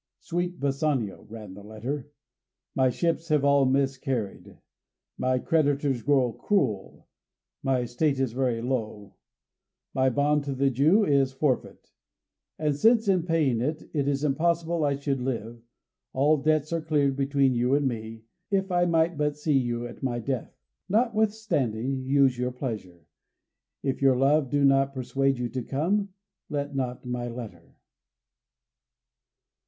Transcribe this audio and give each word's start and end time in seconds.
"Sweet 0.19 0.59
Bassanio," 0.59 1.27
ran 1.29 1.53
the 1.53 1.61
letter, 1.61 2.09
"my 2.73 2.89
ships 2.89 3.27
have 3.27 3.45
all 3.45 3.65
miscarried, 3.65 4.57
my 5.19 5.37
creditors 5.37 6.01
grow 6.01 6.33
cruel, 6.33 7.07
my 7.61 7.81
estate 7.81 8.19
is 8.19 8.33
very 8.33 8.63
low, 8.63 9.13
my 9.93 10.09
bond 10.09 10.43
to 10.45 10.55
the 10.55 10.71
Jew 10.71 11.05
is 11.05 11.31
forfeit; 11.33 11.91
and 12.57 12.75
since, 12.75 13.07
in 13.07 13.21
paying 13.27 13.61
it, 13.61 13.91
it 13.93 14.07
is 14.07 14.23
impossible 14.23 14.83
I 14.85 14.95
should 14.95 15.21
live, 15.21 15.61
all 16.13 16.37
debts 16.37 16.73
are 16.73 16.81
cleared 16.81 17.15
between 17.15 17.53
you 17.53 17.75
and 17.75 17.87
me 17.87 18.23
if 18.49 18.71
I 18.71 18.85
might 18.85 19.19
but 19.19 19.37
see 19.37 19.53
you 19.53 19.85
at 19.85 20.01
my 20.01 20.17
death. 20.17 20.51
Notwithstanding, 20.89 22.07
use 22.07 22.35
your 22.39 22.51
pleasure; 22.51 23.05
if 23.83 24.01
your 24.01 24.15
love 24.15 24.49
do 24.49 24.65
not 24.65 24.95
persuade 24.95 25.37
you 25.37 25.47
to 25.49 25.61
come, 25.61 26.09
let 26.49 26.75
not 26.75 27.05
my 27.05 27.27
letter." 27.27 27.75